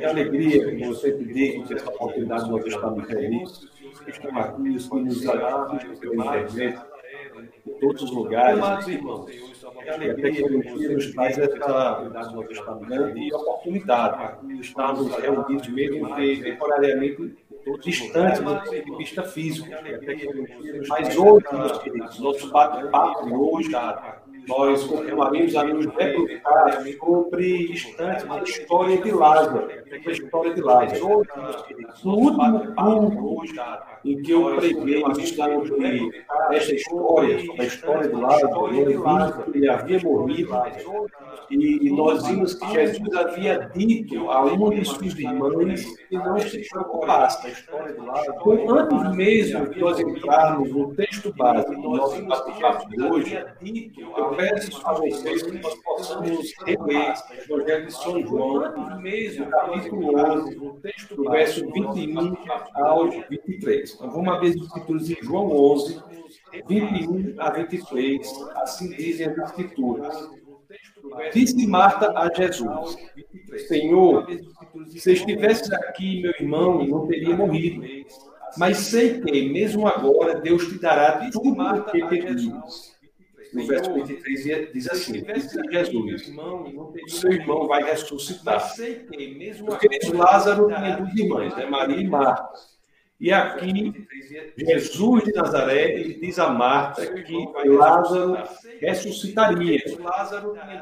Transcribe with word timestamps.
É 0.00 0.06
alegria, 0.06 0.64
como 0.64 0.84
eu 0.84 0.94
sempre 0.94 1.32
digo, 1.32 1.66
que 1.66 1.74
essa 1.74 1.88
oportunidade 1.88 2.50
nós 2.50 2.66
estamos 2.66 3.08
reunidos, 3.08 3.68
estamos 4.06 4.36
aqui, 4.36 4.62
que 4.62 5.00
nos 5.00 5.26
assistem 5.26 5.96
pela 6.00 6.40
internet, 6.40 6.80
em 7.66 7.72
todos 7.80 8.02
os 8.02 8.10
lugares. 8.10 8.60
É 9.86 10.10
a 10.10 10.14
tecnologia 10.14 10.92
nos 10.92 11.12
traz 11.12 11.38
essa 11.38 12.74
grande 12.80 13.34
oportunidade 13.34 14.46
de 14.46 14.60
estarmos 14.60 15.14
reunidos, 15.14 15.68
mesmo 15.68 16.14
que 16.14 16.42
temporariamente 16.42 17.36
distantes 17.82 18.40
do 18.40 18.44
ponto 18.44 18.70
de 18.70 18.96
vista 18.96 19.22
físico. 19.22 19.68
Mas 20.88 21.16
hoje, 21.16 21.46
meus 21.52 21.78
queridos, 21.78 22.18
nosso 22.18 22.50
bate-papo 22.50 23.34
hoje, 23.34 23.70
nós 24.48 24.84
continuaremos 24.84 25.56
a 25.56 25.64
nos 25.64 25.86
debruçar 25.86 26.82
sobre 26.98 27.84
da 27.96 28.42
história 28.42 28.98
de 28.98 29.10
Lázaro. 29.12 29.68
A 29.90 30.10
história 30.10 30.54
de 30.54 30.60
Lázaro. 30.60 31.22
No 32.04 32.14
último 32.14 32.74
ponto 32.74 33.42
em 34.04 34.22
que 34.22 34.30
eu 34.30 34.56
preguei 34.56 35.02
esta 35.02 36.74
história, 36.74 37.40
sobre 37.40 37.62
a 37.62 37.64
história 37.64 38.08
de 38.08 38.16
Lázaro, 38.96 39.50
que 39.50 39.58
ele 39.58 39.68
havia 39.68 40.00
morrido 40.00 40.50
e 41.50 41.90
nós 41.90 42.26
vimos 42.26 42.54
que 42.54 42.70
Jesus 42.70 43.14
havia 43.14 43.70
dito 43.74 44.30
a 44.30 44.44
um 44.44 44.70
de 44.70 44.84
seus 44.84 45.18
irmãos 45.18 45.84
que 46.08 46.16
não 46.16 46.38
se 46.38 46.68
preocupasse. 46.68 47.52
Então, 48.28 48.78
antes 48.78 49.16
mesmo 49.16 49.68
de 49.68 49.80
nós 49.80 49.98
entrarmos 49.98 50.70
no 50.70 50.94
texto 50.94 51.32
básico 51.34 51.74
do 51.74 51.96
nosso 51.96 52.24
bate-papo 52.24 52.88
de 52.88 53.02
hoje, 53.02 53.44
eu 53.98 54.29
peço 54.36 54.86
a 54.86 54.92
vocês 54.92 55.42
que 55.42 55.58
nós 55.58 55.74
possamos 55.82 56.52
reler 56.64 57.14
o 57.48 57.54
Evangelho 57.54 57.86
de 57.86 57.92
São 57.92 58.26
João, 58.26 58.62
capítulo 59.50 60.18
11, 60.18 60.54
do 61.14 61.30
verso 61.30 61.70
21 61.72 62.36
ao 62.74 63.10
23. 63.10 63.94
Então, 63.94 64.10
vamos 64.10 64.34
abrir 64.34 64.50
as 64.50 64.56
escrituras 64.56 65.10
em 65.10 65.16
João 65.22 65.50
11, 65.74 66.02
21 66.68 67.34
a 67.38 67.50
23. 67.50 68.48
Assim 68.56 68.90
dizem 68.90 69.26
as 69.26 69.38
escrituras. 69.38 70.30
Disse 71.32 71.66
Marta 71.66 72.12
a 72.16 72.32
Jesus: 72.32 72.96
Senhor, 73.66 74.26
se 74.88 75.12
estivesse 75.12 75.74
aqui, 75.74 76.22
meu 76.22 76.32
irmão 76.32 76.86
não 76.86 77.06
teria 77.06 77.36
morrido. 77.36 77.84
Mas 78.56 78.78
sei 78.78 79.20
que, 79.20 79.48
mesmo 79.48 79.86
agora, 79.86 80.40
Deus 80.40 80.66
te 80.68 80.78
dará 80.78 81.30
tudo 81.30 81.62
o 81.62 81.84
que 81.84 82.04
pedimos. 82.06 82.99
No 83.52 83.66
verso 83.66 83.92
23 83.92 84.72
diz 84.72 84.90
assim: 84.90 85.22
Disse 85.22 85.58
Jesus: 85.70 86.32
Seu 87.08 87.32
irmão 87.32 87.66
vai 87.66 87.82
ressuscitar. 87.82 88.74
Porque 89.66 89.88
Lázaro 90.12 90.66
tinha 90.66 90.96
duas 90.96 91.14
irmãs, 91.14 91.56
né? 91.56 91.66
Maria 91.66 91.96
e 91.96 92.08
Marta. 92.08 92.50
E 93.20 93.30
aqui, 93.30 94.06
Jesus 94.56 95.24
de 95.24 95.32
Nazaré, 95.32 95.92
ele 95.92 96.14
diz 96.14 96.38
a 96.38 96.48
Marta 96.48 97.06
que 97.06 97.36
Lázaro 97.66 98.38
ressuscitaria. 98.80 99.78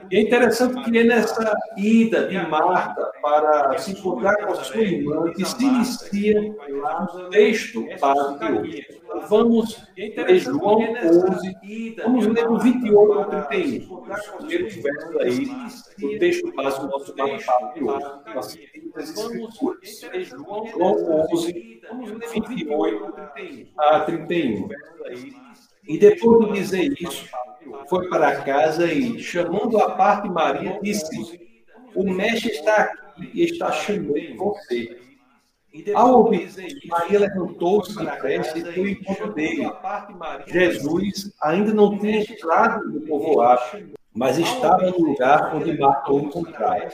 E 0.09 0.17
é 0.17 0.21
interessante 0.21 0.89
que 0.89 0.99
é 0.99 1.03
nessa 1.03 1.53
ida 1.77 2.29
de 2.29 2.39
Marta 2.49 3.11
para 3.21 3.77
se 3.79 3.91
encontrar 3.91 4.37
com 4.37 4.53
a 4.53 4.55
sua 4.63 4.81
irmã 4.83 5.33
que 5.33 5.45
se 5.45 5.65
inicia 5.65 6.55
o 7.13 7.29
texto 7.31 7.85
básico 8.01 8.39
de 8.39 8.53
hoje. 8.53 8.87
Vamos 9.29 9.83
ler 9.97 10.39
João 10.39 10.79
11, 10.79 11.97
vamos 12.05 12.27
ler 12.27 12.49
o 12.49 12.59
28 12.59 13.13
ao 13.13 13.25
31, 13.25 14.03
os 14.37 14.77
versos 14.77 15.17
aí 15.21 15.47
do 15.99 16.19
texto 16.21 16.55
básico 16.55 16.87
do 16.87 16.93
nosso 16.93 17.17
bate-papo 17.17 17.75
de 17.75 17.85
hoje. 17.85 18.88
Vamos 19.15 19.59
João 20.29 21.27
11, 21.33 21.81
28 22.33 23.15
a 23.77 24.01
31. 24.01 24.69
E 25.87 25.99
depois 25.99 26.47
de 26.47 26.53
dizer 26.61 26.93
isso, 27.01 27.29
foi 27.89 28.09
para 28.09 28.43
casa 28.43 28.93
e, 28.93 29.19
chamando 29.21 29.79
a 29.79 29.93
parte 29.93 30.29
Maria, 30.29 30.79
disse: 30.83 31.41
O 31.95 32.05
mestre 32.05 32.51
está 32.51 32.75
aqui 32.83 33.31
e 33.33 33.45
está 33.45 33.73
chamando 33.73 34.37
você. 34.37 35.09
Ao 35.95 36.25
ouvir 36.25 36.47
isso, 36.47 36.61
Maria 36.89 37.21
levantou-se 37.21 37.97
depressa 37.97 38.59
e 38.59 38.63
foi 38.63 38.79
ao 38.79 38.89
encontro 38.89 39.33
dele. 39.35 39.71
Jesus 40.47 41.33
ainda 41.43 41.73
não 41.73 41.99
tinha 41.99 42.21
entrado 42.21 42.89
no 42.89 43.01
povoado, 43.03 43.91
mas 44.15 44.39
estava 44.39 44.91
no 44.91 44.99
lugar 44.99 45.55
onde 45.55 45.79
Marta 45.79 46.13
o 46.13 46.21
encontrara. 46.21 46.89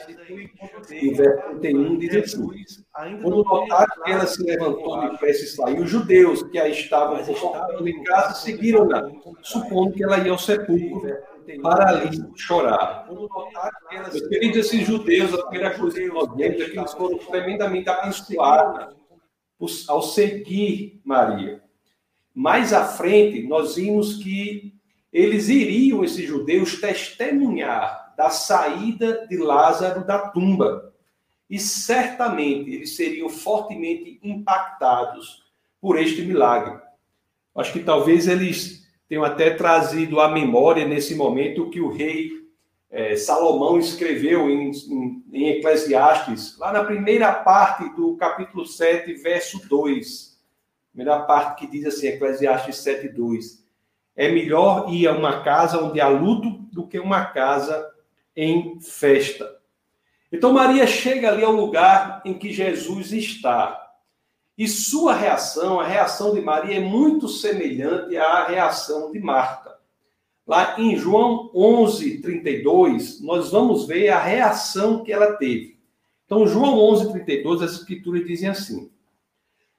E 0.90 1.12
o 1.12 1.16
verso 1.16 1.42
31 1.60 1.98
diz 1.98 2.16
assim: 2.16 2.46
Quando 3.22 3.44
notaram 3.44 4.02
que 4.04 4.10
ela 4.10 4.26
se 4.26 4.42
levantou 4.42 5.08
de 5.08 5.18
pé 5.18 5.30
e 5.30 5.34
saiu, 5.34 5.82
os 5.82 5.90
judeus 5.90 6.42
que 6.44 6.58
a 6.58 6.68
estavam 6.68 7.20
estavam 7.20 7.86
em 7.88 8.02
casa 8.02 8.34
seguiram-na, 8.34 9.10
supondo 9.42 9.92
que 9.92 10.04
ela 10.04 10.18
ia 10.18 10.32
ao 10.32 10.38
sepulcro 10.38 11.16
para 11.62 11.90
ali 11.90 12.10
chorar. 12.36 13.06
Meus 13.90 14.28
queridos, 14.28 14.58
esses 14.58 14.86
judeus, 14.86 15.34
a 15.34 15.46
primeira 15.46 15.78
coisa 15.78 15.98
que 15.98 16.08
nós 16.08 16.34
vemos 16.34 16.60
é 16.60 16.64
que 16.70 16.78
eles 16.78 16.92
foram 16.92 17.18
tremendamente 17.18 17.88
abençoados 17.88 18.94
ao 19.88 20.02
seguir 20.02 21.00
Maria. 21.04 21.62
Mais 22.34 22.72
à 22.72 22.84
frente, 22.84 23.46
nós 23.46 23.76
vimos 23.76 24.16
que 24.22 24.73
eles 25.14 25.48
iriam, 25.48 26.02
esses 26.02 26.26
judeus, 26.26 26.80
testemunhar 26.80 28.12
da 28.16 28.30
saída 28.30 29.24
de 29.28 29.36
Lázaro 29.36 30.04
da 30.04 30.18
tumba. 30.18 30.92
E 31.48 31.56
certamente 31.56 32.68
eles 32.68 32.96
seriam 32.96 33.28
fortemente 33.28 34.18
impactados 34.24 35.44
por 35.80 35.96
este 35.96 36.22
milagre. 36.22 36.80
Acho 37.54 37.72
que 37.72 37.84
talvez 37.84 38.26
eles 38.26 38.88
tenham 39.08 39.22
até 39.22 39.50
trazido 39.50 40.18
à 40.20 40.28
memória 40.28 40.84
nesse 40.84 41.14
momento 41.14 41.62
o 41.62 41.70
que 41.70 41.80
o 41.80 41.92
rei 41.92 42.32
é, 42.90 43.14
Salomão 43.14 43.78
escreveu 43.78 44.50
em, 44.50 44.72
em, 44.72 45.24
em 45.32 45.48
Eclesiastes, 45.50 46.58
lá 46.58 46.72
na 46.72 46.82
primeira 46.82 47.32
parte 47.32 47.88
do 47.94 48.16
capítulo 48.16 48.66
7, 48.66 49.14
verso 49.14 49.64
2. 49.68 50.36
Primeira 50.92 51.20
parte 51.20 51.60
que 51.60 51.70
diz 51.70 51.86
assim, 51.86 52.08
Eclesiastes 52.08 52.78
7, 52.78 53.10
2 53.10 53.63
é 54.16 54.30
melhor 54.30 54.86
ir 54.88 55.08
a 55.08 55.12
uma 55.12 55.42
casa 55.42 55.82
onde 55.82 56.00
há 56.00 56.08
luto 56.08 56.50
do 56.72 56.86
que 56.86 56.98
uma 56.98 57.24
casa 57.24 57.90
em 58.36 58.80
festa. 58.80 59.56
Então 60.30 60.52
Maria 60.52 60.86
chega 60.86 61.28
ali 61.28 61.44
ao 61.44 61.52
lugar 61.52 62.22
em 62.24 62.34
que 62.34 62.52
Jesus 62.52 63.12
está. 63.12 63.80
E 64.56 64.68
sua 64.68 65.14
reação, 65.14 65.80
a 65.80 65.86
reação 65.86 66.32
de 66.32 66.40
Maria 66.40 66.76
é 66.76 66.80
muito 66.80 67.28
semelhante 67.28 68.16
à 68.16 68.46
reação 68.46 69.10
de 69.10 69.18
Marta. 69.18 69.74
Lá 70.46 70.78
em 70.78 70.96
João 70.96 71.50
11, 71.54 72.20
32, 72.20 73.20
nós 73.22 73.50
vamos 73.50 73.86
ver 73.86 74.10
a 74.10 74.22
reação 74.22 75.02
que 75.02 75.12
ela 75.12 75.32
teve. 75.34 75.78
Então, 76.26 76.46
João 76.46 76.78
11, 76.78 77.12
32, 77.12 77.62
as 77.62 77.72
escrituras 77.72 78.26
dizem 78.26 78.48
assim: 78.48 78.90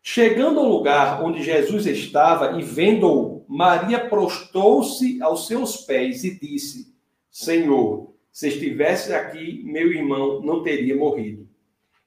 Chegando 0.01 0.59
ao 0.59 0.67
lugar 0.67 1.23
onde 1.23 1.43
Jesus 1.43 1.85
estava 1.85 2.59
e 2.59 2.63
vendo-o, 2.63 3.34
Maria 3.47 4.07
prostou-se 4.09 5.21
aos 5.21 5.47
seus 5.47 5.77
pés 5.77 6.23
e 6.23 6.39
disse: 6.39 6.93
Senhor, 7.31 8.13
se 8.31 8.49
estivesse 8.49 9.13
aqui, 9.13 9.63
meu 9.63 9.91
irmão 9.91 10.41
não 10.41 10.63
teria 10.63 10.95
morrido. 10.95 11.47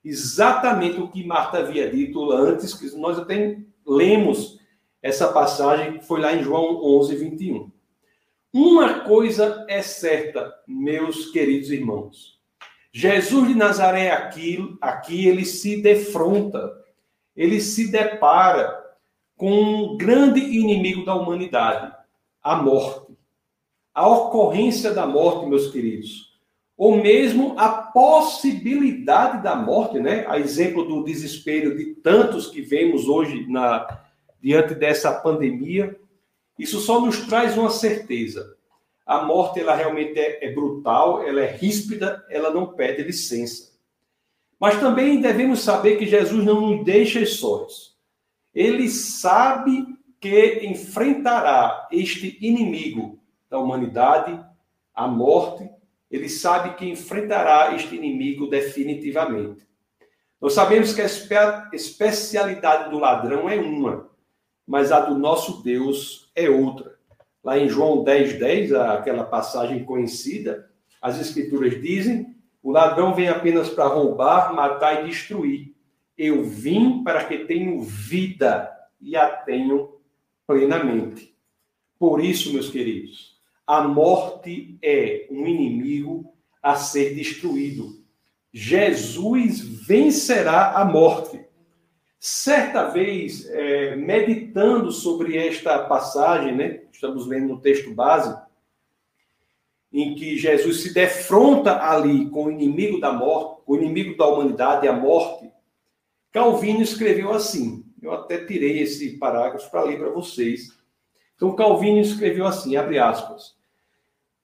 Exatamente 0.05 1.01
o 1.01 1.09
que 1.09 1.25
Marta 1.25 1.59
havia 1.59 1.91
dito 1.91 2.31
antes, 2.31 2.75
que 2.75 2.95
nós 2.97 3.19
até 3.19 3.59
lemos 3.87 4.59
essa 5.03 5.33
passagem 5.33 5.99
que 5.99 6.07
foi 6.07 6.21
lá 6.21 6.35
em 6.35 6.43
João 6.43 6.85
11, 6.85 7.17
21. 7.17 7.71
Uma 8.53 9.01
coisa 9.01 9.67
é 9.69 9.83
certa, 9.83 10.55
meus 10.67 11.31
queridos 11.31 11.71
irmãos. 11.71 12.39
Jesus 12.93 13.49
de 13.49 13.55
Nazaré 13.55 14.11
aqui, 14.11 14.77
aqui 14.81 15.29
ele 15.29 15.45
se 15.45 15.83
defronta, 15.83 16.73
ele 17.37 17.61
se 17.61 17.91
depara 17.91 18.78
com 19.39 19.53
um 19.53 19.97
grande 19.97 20.41
inimigo 20.41 21.05
da 21.05 21.15
humanidade, 21.15 21.95
a 22.43 22.57
morte. 22.57 23.17
A 23.95 24.07
ocorrência 24.07 24.93
da 24.93 25.07
morte, 25.07 25.47
meus 25.47 25.71
queridos, 25.71 26.37
ou 26.77 26.97
mesmo 26.97 27.55
a 27.57 27.69
possibilidade 27.69 29.43
da 29.43 29.55
morte, 29.57 30.01
né? 30.01 30.27
A 30.29 30.39
exemplo 30.39 30.85
do 30.85 31.05
desespero 31.05 31.77
de 31.77 31.95
tantos 31.95 32.49
que 32.49 32.61
vemos 32.61 33.09
hoje 33.09 33.47
na 33.49 33.87
diante 34.41 34.75
dessa 34.75 35.13
pandemia, 35.13 35.97
isso 36.59 36.81
só 36.81 37.01
nos 37.01 37.27
traz 37.27 37.57
uma 37.57 37.71
certeza. 37.71 38.57
A 39.07 39.23
morte 39.23 39.61
ela 39.61 39.75
realmente 39.75 40.19
é, 40.19 40.47
é 40.47 40.53
brutal, 40.53 41.23
ela 41.23 41.41
é 41.41 41.51
ríspida, 41.57 42.25
ela 42.29 42.51
não 42.51 42.75
pede 42.75 43.03
licença. 43.03 43.73
Mas 44.61 44.79
também 44.81 45.21
devemos 45.21 45.61
saber 45.61 45.97
que 45.97 46.07
Jesus 46.07 46.45
não 46.45 46.61
nos 46.61 46.85
deixa 46.85 47.25
sós 47.25 47.98
ele 48.55 48.89
sabe 48.89 49.97
que 50.21 50.67
enfrentará 50.67 51.89
este 51.93 52.39
inimigo 52.41 53.19
da 53.49 53.59
humanidade, 53.59 54.39
a 54.95 55.07
morte, 55.07 55.69
ele 56.11 56.29
sabe 56.29 56.75
que 56.75 56.89
enfrentará 56.89 57.75
este 57.75 57.95
inimigo 57.95 58.49
definitivamente. 58.49 59.67
Nós 60.41 60.55
sabemos 60.55 60.95
que 60.95 61.01
a 61.01 61.07
espe 61.07 61.35
especialidade 61.73 62.91
do 62.91 62.99
ladrão 62.99 63.49
é 63.49 63.57
uma, 63.57 64.09
mas 64.67 64.93
a 64.93 65.01
do 65.01 65.19
nosso 65.19 65.63
Deus 65.63 66.31
é 66.35 66.49
outra. 66.49 66.97
Lá 67.43 67.59
em 67.59 67.69
João 67.69 68.05
10, 68.05 68.39
10, 68.39 68.73
aquela 68.73 69.25
passagem 69.25 69.85
conhecida, 69.85 70.71
as 71.01 71.21
Escrituras 71.21 71.81
dizem: 71.81 72.37
o 72.63 72.71
ladrão 72.71 73.15
vem 73.15 73.29
apenas 73.29 73.69
para 73.69 73.87
roubar, 73.87 74.55
matar 74.55 75.05
e 75.05 75.09
destruir. 75.09 75.75
Eu 76.19 76.45
vim 76.45 77.05
para 77.05 77.25
que 77.25 77.39
tenham 77.45 77.81
vida 77.81 78.69
e 79.01 79.17
a 79.17 79.29
tenham 79.29 79.93
plenamente. 80.47 81.33
Por 81.99 82.23
isso, 82.23 82.53
meus 82.53 82.69
queridos, 82.69 83.39
a 83.67 83.83
morte 83.83 84.77
é 84.83 85.29
um 85.31 85.47
inimigo 85.47 86.35
a 86.63 86.75
ser 86.75 87.15
destruído. 87.15 88.03
Jesus 88.53 89.61
vencerá 89.61 90.73
a 90.73 90.85
morte. 90.85 91.41
Certa 92.19 92.89
vez, 92.89 93.49
é, 93.51 93.95
meditando 93.95 94.91
sobre 94.91 95.37
esta 95.37 95.79
passagem, 95.85 96.57
né, 96.57 96.81
estamos 96.91 97.27
lendo 97.27 97.49
no 97.49 97.61
texto 97.61 97.95
base, 97.95 98.37
em 99.93 100.15
que 100.15 100.37
Jesus 100.37 100.81
se 100.81 100.93
defronta 100.93 101.81
ali 101.81 102.29
com 102.31 102.45
o 102.45 102.51
inimigo 102.51 102.99
da 103.01 103.13
morte, 103.13 103.63
o 103.67 103.77
inimigo 103.77 104.17
da 104.17 104.27
humanidade, 104.27 104.89
a 104.89 104.93
morte, 104.93 105.38
Calvino 106.33 106.83
escreveu 106.83 107.33
assim. 107.33 107.85
Eu 108.01 108.13
até 108.13 108.45
tirei 108.45 108.81
esse 108.81 109.19
parágrafo 109.19 109.71
para 109.71 109.83
ler 109.83 109.99
para 109.99 110.11
vocês. 110.11 110.79
Então, 111.35 111.55
Calvino 111.55 111.99
escreveu 111.99 112.47
assim, 112.47 112.77
abre 112.77 112.99
aspas. 112.99 113.57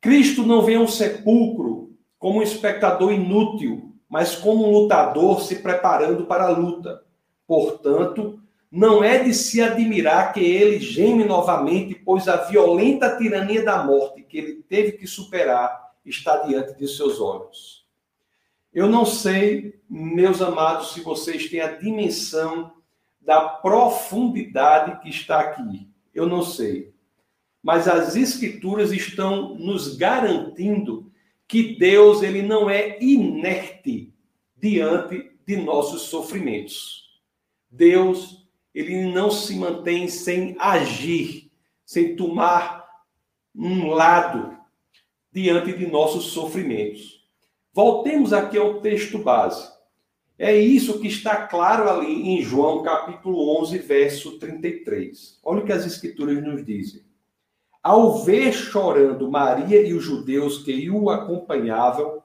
Cristo 0.01 0.45
não 0.45 0.63
vem 0.63 0.77
ao 0.77 0.89
sepulcro 0.89 1.93
como 2.19 2.39
um 2.39 2.43
espectador 2.43 3.13
inútil, 3.13 3.95
mas 4.09 4.37
como 4.37 4.67
um 4.67 4.73
lutador 4.73 5.41
se 5.43 5.57
preparando 5.57 6.27
para 6.27 6.45
a 6.45 6.51
luta. 6.51 7.03
Portanto, 7.47 8.41
não 8.71 9.05
é 9.05 9.23
de 9.23 9.33
se 9.33 9.63
admirar 9.63 10.33
que 10.33 10.41
ele 10.41 10.81
geme 10.81 11.25
novamente, 11.25 11.95
pois 11.95 12.27
a 12.29 12.37
violenta 12.37 13.17
tirania 13.17 13.65
da 13.65 13.85
morte 13.85 14.23
que 14.23 14.39
ele 14.39 14.65
teve 14.69 14.93
que 14.93 15.07
superar 15.07 15.93
está 16.05 16.39
diante 16.39 16.77
de 16.77 16.89
seus 16.89 17.21
olhos. 17.21 17.84
Eu 18.75 18.88
não 18.88 19.06
sei, 19.06 19.81
meus 19.88 20.43
amados, 20.43 20.93
se 20.93 21.00
vocês 21.00 21.49
têm 21.49 21.61
a 21.61 21.71
dimensão 21.71 22.73
da 23.21 23.41
profundidade 23.41 25.00
que 25.00 25.09
está 25.09 25.41
aqui. 25.41 25.88
Eu 26.12 26.26
não 26.26 26.43
sei. 26.43 26.93
Mas 27.62 27.87
as 27.87 28.17
escrituras 28.17 28.93
estão 28.93 29.55
nos 29.55 29.97
garantindo 29.97 31.11
que 31.47 31.76
Deus 31.76 32.23
ele 32.23 32.43
não 32.43 32.69
é 32.69 32.99
inerte 33.00 34.12
diante 34.56 35.31
de 35.47 35.56
nossos 35.56 36.03
sofrimentos. 36.03 37.20
Deus 37.70 38.44
ele 38.75 39.06
não 39.12 39.31
se 39.31 39.55
mantém 39.55 40.09
sem 40.09 40.56
agir, 40.59 41.50
sem 41.87 42.17
tomar 42.17 42.85
um 43.55 43.91
lado 43.91 44.59
diante 45.32 45.73
de 45.73 45.87
nossos 45.87 46.27
sofrimentos. 46.27 47.24
Voltemos 47.75 48.32
aqui 48.32 48.56
ao 48.56 48.81
texto 48.81 49.19
base. 49.19 49.69
É 50.38 50.56
isso 50.56 51.00
que 51.00 51.09
está 51.09 51.49
claro 51.49 51.91
ali 51.91 52.29
em 52.29 52.41
João 52.41 52.85
capítulo 52.85 53.61
11, 53.61 53.79
verso 53.79 54.38
33. 54.38 55.41
Olha 55.43 55.61
o 55.61 55.67
que 55.67 55.73
as 55.73 55.85
escrituras 55.85 56.41
nos 56.41 56.65
dizem. 56.65 57.03
Ao 57.82 58.23
ver 58.23 58.53
chorando 58.53 59.29
Maria 59.29 59.85
e 59.85 59.93
os 59.93 60.05
judeus 60.05 60.62
que 60.62 60.88
o 60.88 61.11
acompanhavam, 61.11 62.23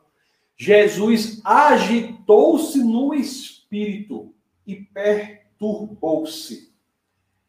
Jesus 0.56 1.42
agitou-se 1.44 2.84
no 2.84 3.16
espírito 3.16 4.32
e 4.68 4.76
perturbou-se. 4.76 6.72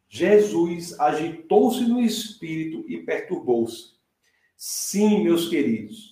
Jesus 0.09 0.99
agitou-se 0.99 1.81
no 1.81 2.01
espírito 2.01 2.83
e 2.87 2.97
perturbou-se. 2.97 3.91
Sim, 4.57 5.23
meus 5.23 5.47
queridos, 5.47 6.10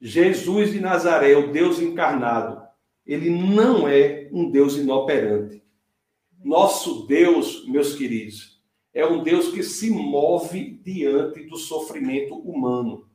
Jesus 0.00 0.72
de 0.72 0.80
Nazaré, 0.80 1.36
o 1.36 1.52
Deus 1.52 1.78
encarnado, 1.78 2.62
ele 3.04 3.28
não 3.28 3.86
é 3.88 4.28
um 4.32 4.50
Deus 4.50 4.76
inoperante. 4.76 5.62
Nosso 6.42 7.06
Deus, 7.06 7.66
meus 7.66 7.94
queridos, 7.94 8.60
é 8.94 9.04
um 9.06 9.22
Deus 9.22 9.50
que 9.50 9.62
se 9.62 9.90
move 9.90 10.80
diante 10.82 11.42
do 11.44 11.56
sofrimento 11.56 12.34
humano. 12.34 13.06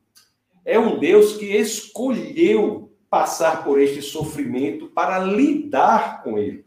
É 0.64 0.78
um 0.78 0.98
Deus 0.98 1.36
que 1.36 1.46
escolheu 1.46 2.92
passar 3.10 3.64
por 3.64 3.80
este 3.80 4.00
sofrimento 4.02 4.88
para 4.88 5.18
lidar 5.18 6.22
com 6.22 6.38
ele. 6.38 6.64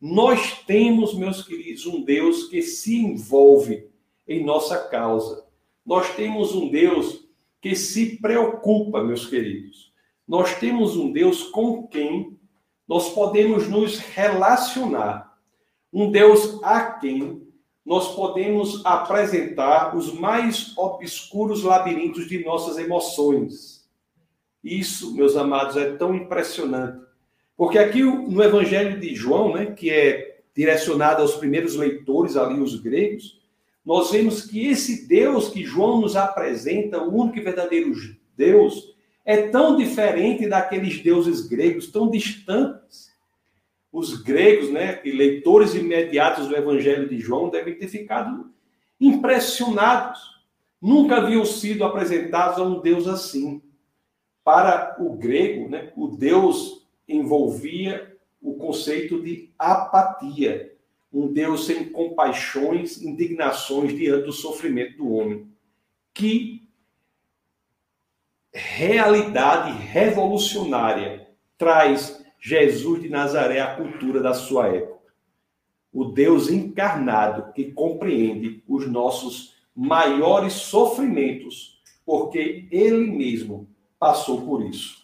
Nós 0.00 0.62
temos, 0.64 1.14
meus 1.14 1.42
queridos, 1.42 1.86
um 1.86 2.02
Deus 2.02 2.44
que 2.44 2.62
se 2.62 2.96
envolve 2.96 3.88
em 4.26 4.44
nossa 4.44 4.78
causa. 4.88 5.44
Nós 5.84 6.14
temos 6.14 6.54
um 6.54 6.70
Deus 6.70 7.28
que 7.60 7.76
se 7.76 8.18
preocupa, 8.20 9.02
meus 9.02 9.26
queridos. 9.26 9.92
Nós 10.26 10.54
temos 10.54 10.96
um 10.96 11.12
Deus 11.12 11.42
com 11.44 11.86
quem 11.86 12.38
nós 12.86 13.12
podemos 13.12 13.68
nos 13.68 13.98
relacionar. 13.98 15.36
Um 15.92 16.10
Deus 16.10 16.62
a 16.62 16.92
quem 16.92 17.46
nós 17.84 18.14
podemos 18.14 18.84
apresentar 18.84 19.96
os 19.96 20.12
mais 20.12 20.76
obscuros 20.76 21.62
labirintos 21.64 22.28
de 22.28 22.44
nossas 22.44 22.78
emoções. 22.78 23.88
Isso, 24.62 25.14
meus 25.14 25.36
amados, 25.36 25.76
é 25.76 25.96
tão 25.96 26.14
impressionante. 26.14 27.04
Porque 27.56 27.78
aqui 27.78 28.02
no 28.02 28.42
Evangelho 28.42 29.00
de 29.00 29.14
João, 29.14 29.54
né, 29.54 29.66
que 29.66 29.90
é 29.90 30.42
direcionado 30.54 31.22
aos 31.22 31.34
primeiros 31.36 31.74
leitores 31.74 32.36
ali, 32.36 32.60
os 32.60 32.78
gregos, 32.78 33.39
nós 33.84 34.10
vemos 34.10 34.42
que 34.42 34.66
esse 34.66 35.06
Deus 35.08 35.48
que 35.48 35.64
João 35.64 36.00
nos 36.00 36.16
apresenta, 36.16 37.02
o 37.02 37.14
único 37.14 37.38
e 37.38 37.42
verdadeiro 37.42 37.92
Deus, 38.36 38.94
é 39.24 39.48
tão 39.48 39.76
diferente 39.76 40.48
daqueles 40.48 41.02
deuses 41.02 41.46
gregos, 41.46 41.90
tão 41.90 42.10
distantes. 42.10 43.10
Os 43.92 44.22
gregos, 44.22 44.70
né, 44.70 45.00
leitores 45.04 45.74
imediatos 45.74 46.48
do 46.48 46.56
Evangelho 46.56 47.08
de 47.08 47.18
João, 47.18 47.50
devem 47.50 47.74
ter 47.74 47.88
ficado 47.88 48.50
impressionados. 49.00 50.20
Nunca 50.80 51.16
haviam 51.16 51.44
sido 51.44 51.84
apresentados 51.84 52.58
a 52.58 52.62
um 52.62 52.80
Deus 52.80 53.06
assim. 53.06 53.62
Para 54.44 54.96
o 54.98 55.16
grego, 55.16 55.68
né, 55.68 55.92
o 55.96 56.08
Deus 56.08 56.86
envolvia 57.06 58.16
o 58.40 58.54
conceito 58.54 59.20
de 59.20 59.50
apatia, 59.58 60.72
um 61.12 61.32
Deus 61.32 61.66
sem 61.66 61.88
compaixões, 61.88 63.02
indignações 63.02 63.92
diante 63.96 64.26
do 64.26 64.32
sofrimento 64.32 64.98
do 64.98 65.12
homem. 65.12 65.48
Que 66.14 66.68
realidade 68.52 69.72
revolucionária 69.86 71.28
traz 71.58 72.24
Jesus 72.38 73.02
de 73.02 73.08
Nazaré 73.08 73.60
à 73.60 73.76
cultura 73.76 74.20
da 74.20 74.34
sua 74.34 74.68
época. 74.68 75.00
O 75.92 76.04
Deus 76.04 76.48
encarnado 76.48 77.52
que 77.52 77.72
compreende 77.72 78.62
os 78.66 78.88
nossos 78.88 79.56
maiores 79.74 80.52
sofrimentos, 80.54 81.82
porque 82.06 82.68
ele 82.70 83.10
mesmo 83.10 83.68
passou 83.98 84.42
por 84.42 84.64
isso. 84.64 85.00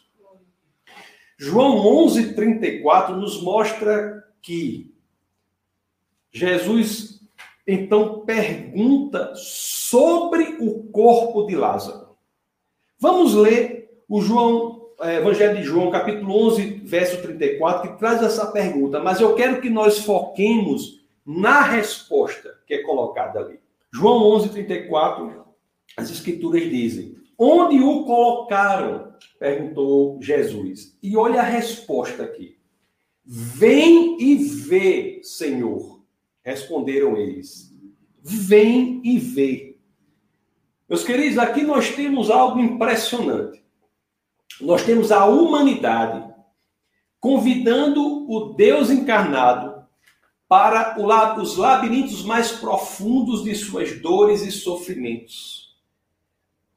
João 1.38 1.76
11:34 1.76 3.14
nos 3.14 3.42
mostra 3.42 4.24
que 4.40 4.95
Jesus 6.36 7.22
então 7.66 8.20
pergunta 8.20 9.32
sobre 9.34 10.58
o 10.60 10.84
corpo 10.90 11.46
de 11.46 11.56
Lázaro. 11.56 12.10
Vamos 12.98 13.32
ler 13.32 14.02
o 14.06 14.20
João, 14.20 14.90
é, 15.00 15.16
Evangelho 15.16 15.56
de 15.56 15.62
João, 15.62 15.90
capítulo 15.90 16.46
11, 16.46 16.82
verso 16.84 17.22
34, 17.22 17.90
que 17.90 17.98
traz 17.98 18.22
essa 18.22 18.52
pergunta, 18.52 19.00
mas 19.00 19.18
eu 19.18 19.34
quero 19.34 19.62
que 19.62 19.70
nós 19.70 20.00
foquemos 20.00 21.06
na 21.24 21.62
resposta 21.62 22.54
que 22.66 22.74
é 22.74 22.82
colocada 22.82 23.40
ali. 23.40 23.58
João 23.90 24.22
11, 24.34 24.50
34, 24.50 25.42
as 25.96 26.10
escrituras 26.10 26.62
dizem: 26.68 27.16
Onde 27.38 27.80
o 27.80 28.04
colocaram? 28.04 29.14
perguntou 29.38 30.18
Jesus. 30.20 30.98
E 31.02 31.16
olha 31.16 31.40
a 31.40 31.44
resposta 31.44 32.24
aqui. 32.24 32.58
Vem 33.24 34.20
e 34.20 34.34
vê, 34.36 35.20
Senhor. 35.22 35.95
Responderam 36.46 37.16
eles. 37.16 37.76
Vem 38.22 39.00
e 39.02 39.18
vê. 39.18 39.76
Meus 40.88 41.02
queridos, 41.02 41.38
aqui 41.38 41.62
nós 41.62 41.90
temos 41.90 42.30
algo 42.30 42.60
impressionante. 42.60 43.60
Nós 44.60 44.84
temos 44.84 45.10
a 45.10 45.26
humanidade 45.26 46.24
convidando 47.18 48.30
o 48.30 48.54
Deus 48.54 48.90
encarnado 48.90 49.84
para 50.48 50.96
os 51.42 51.56
labirintos 51.56 52.22
mais 52.22 52.52
profundos 52.52 53.42
de 53.42 53.52
suas 53.56 54.00
dores 54.00 54.42
e 54.42 54.52
sofrimentos. 54.52 55.76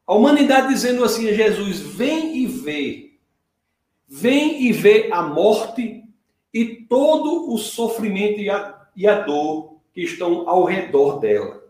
A 0.07 0.15
humanidade 0.15 0.69
dizendo 0.69 1.03
assim 1.03 1.29
a 1.29 1.33
Jesus: 1.33 1.79
vem 1.79 2.37
e 2.37 2.47
vê. 2.47 3.19
Vem 4.07 4.63
e 4.63 4.71
vê 4.71 5.11
a 5.13 5.21
morte 5.21 6.03
e 6.51 6.65
todo 6.87 7.53
o 7.53 7.57
sofrimento 7.59 8.39
e 8.39 8.49
a, 8.49 8.78
e 8.95 9.07
a 9.07 9.21
dor 9.21 9.79
que 9.93 10.01
estão 10.01 10.47
ao 10.49 10.63
redor 10.63 11.19
dela. 11.19 11.63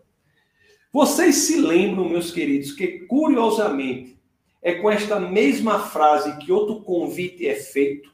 Vocês 0.92 1.36
se 1.36 1.60
lembram, 1.60 2.08
meus 2.08 2.30
queridos, 2.30 2.72
que 2.72 3.00
curiosamente 3.00 4.18
é 4.62 4.74
com 4.74 4.90
esta 4.90 5.20
mesma 5.20 5.78
frase 5.78 6.36
que 6.38 6.52
outro 6.52 6.82
convite 6.82 7.46
é 7.46 7.54
feito? 7.54 8.10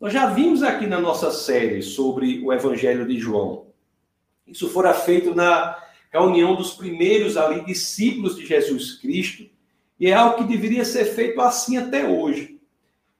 Nós 0.00 0.12
já 0.12 0.26
vimos 0.26 0.62
aqui 0.62 0.86
na 0.86 1.00
nossa 1.00 1.32
série 1.32 1.82
sobre 1.82 2.40
o 2.44 2.52
Evangelho 2.52 3.06
de 3.06 3.18
João. 3.18 3.66
Isso 4.46 4.68
fora 4.70 4.94
feito 4.94 5.34
na 5.34 5.76
reunião 6.12 6.54
dos 6.54 6.74
primeiros 6.74 7.36
ali 7.36 7.64
discípulos 7.64 8.36
de 8.36 8.46
Jesus 8.46 8.94
Cristo, 8.94 9.46
e 9.98 10.06
é 10.06 10.14
algo 10.14 10.38
que 10.38 10.44
deveria 10.44 10.84
ser 10.84 11.04
feito 11.06 11.40
assim 11.40 11.76
até 11.76 12.08
hoje. 12.08 12.60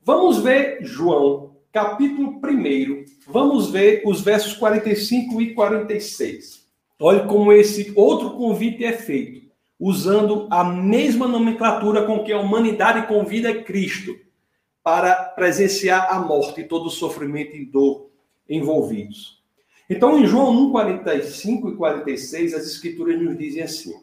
Vamos 0.03 0.39
ver 0.39 0.79
João, 0.83 1.48
capítulo 1.73 2.41
1, 2.43 3.05
vamos 3.27 3.71
ver 3.71 4.03
os 4.05 4.21
versos 4.21 4.55
45 4.55 5.41
e 5.41 5.55
46. 5.55 6.67
Olhe 6.99 7.27
como 7.29 7.53
esse 7.53 7.93
outro 7.95 8.31
convite 8.31 8.85
é 8.85 8.93
feito, 8.93 9.49
usando 9.79 10.49
a 10.51 10.65
mesma 10.65 11.29
nomenclatura 11.29 12.05
com 12.05 12.25
que 12.25 12.33
a 12.33 12.41
humanidade 12.41 13.07
convida 13.07 13.63
Cristo 13.63 14.19
para 14.83 15.15
presenciar 15.15 16.13
a 16.13 16.19
morte 16.19 16.63
e 16.63 16.65
todo 16.65 16.87
o 16.87 16.91
sofrimento 16.91 17.55
e 17.55 17.65
dor 17.65 18.11
envolvidos. 18.49 19.43
Então, 19.89 20.19
em 20.19 20.27
João 20.27 20.51
1, 20.69 20.71
45 20.71 21.71
e 21.71 21.77
46, 21.77 22.55
as 22.55 22.67
escrituras 22.67 23.21
nos 23.21 23.39
dizem 23.39 23.63
assim: 23.63 23.95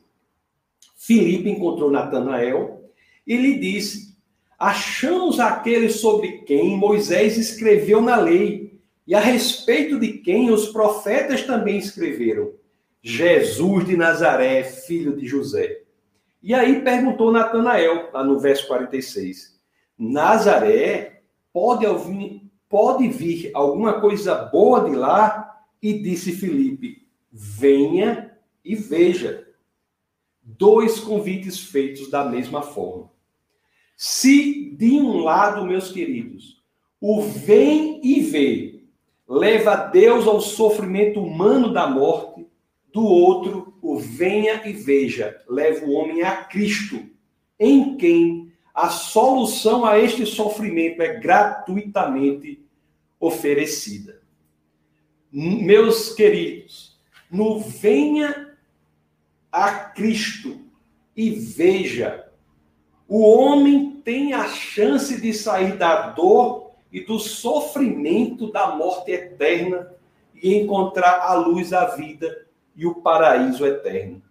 Filipe 0.96 1.50
encontrou 1.50 1.92
Natanael 1.92 2.90
e 3.26 3.36
lhe 3.36 3.60
disse: 3.60 4.15
Achamos 4.58 5.40
aquele 5.40 5.90
sobre 5.90 6.40
quem 6.40 6.78
Moisés 6.78 7.38
escreveu 7.38 8.02
na 8.02 8.16
lei, 8.16 8.80
e 9.08 9.14
a 9.14 9.20
respeito 9.20 10.00
de 10.00 10.14
quem 10.14 10.50
os 10.50 10.70
profetas 10.70 11.44
também 11.44 11.78
escreveram 11.78 12.54
Jesus 13.02 13.86
de 13.86 13.96
Nazaré, 13.96 14.64
filho 14.64 15.16
de 15.16 15.28
José. 15.28 15.84
E 16.42 16.56
aí 16.56 16.82
perguntou 16.82 17.32
Natanael, 17.32 18.10
lá 18.12 18.24
no 18.24 18.40
verso 18.40 18.68
46. 18.68 19.60
Nazaré 19.98 21.22
pode, 21.54 21.86
ouvir, 21.86 22.52
pode 22.68 23.08
vir 23.08 23.52
alguma 23.54 24.02
coisa 24.02 24.36
boa 24.36 24.90
de 24.90 24.96
lá? 24.96 25.56
E 25.82 25.94
disse 25.94 26.32
Filipe: 26.32 27.08
Venha 27.32 28.36
e 28.64 28.76
veja. 28.76 29.48
Dois 30.42 31.00
convites 31.00 31.60
feitos 31.60 32.10
da 32.10 32.24
mesma 32.26 32.64
forma. 32.64 33.12
Se 33.96 34.72
de 34.72 34.92
um 34.94 35.20
lado, 35.20 35.66
meus 35.66 35.92
queridos, 35.92 36.62
o 37.00 37.22
vem 37.22 38.02
e 38.04 38.22
vê 38.22 38.76
leva 39.28 39.76
Deus 39.76 40.28
ao 40.28 40.40
sofrimento 40.40 41.22
humano 41.22 41.74
da 41.74 41.88
morte, 41.88 42.46
do 42.94 43.04
outro, 43.04 43.74
o 43.82 43.98
venha 43.98 44.68
e 44.68 44.74
veja, 44.74 45.42
leva 45.50 45.86
o 45.86 45.94
homem 45.94 46.22
a 46.24 46.44
Cristo, 46.44 47.04
em 47.60 47.98
quem 47.98 48.54
a 48.74 48.90
solução 48.90 49.86
a 49.86 50.00
este 50.00 50.26
sofrimento 50.26 51.02
é 51.02 51.20
gratuitamente 51.20 52.64
oferecida. 53.20 54.22
Meus 55.32 56.14
queridos, 56.14 56.98
no 57.30 57.60
venha 57.60 58.56
a 59.52 59.72
Cristo 59.72 60.62
e 61.16 61.32
veja, 61.32 62.32
o 63.08 63.22
homem 63.22 64.02
tem 64.04 64.34
a 64.34 64.48
chance 64.48 65.20
de 65.22 65.34
sair 65.34 65.78
da 65.78 66.10
dor 66.10 66.72
e 66.92 67.02
do 67.02 67.20
sofrimento 67.20 68.52
da 68.52 68.76
morte 68.76 69.12
eterna 69.12 69.92
e 70.34 70.56
encontrar 70.56 71.22
a 71.22 71.34
luz 71.36 71.70
da 71.70 71.86
vida 71.96 72.46
e 72.76 72.86
o 72.86 72.96
paraíso 72.96 73.66
eterno. 73.66 74.22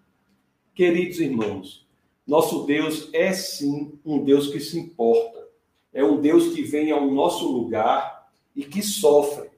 Queridos 0.75 1.21
irmãos, 1.21 1.87
nosso 2.27 2.67
Deus 2.67 3.11
é 3.13 3.33
sim 3.33 3.99
um 4.05 4.25
Deus 4.25 4.49
que 4.49 4.59
se 4.59 4.79
importa. 4.79 5.45
É 5.93 6.03
um 6.03 6.21
Deus 6.21 6.53
que 6.53 6.63
vem 6.63 6.91
ao 6.91 7.07
nosso 7.07 7.47
lugar 7.51 8.29
e 8.57 8.65
que 8.65 8.83
sofre. 8.83 9.51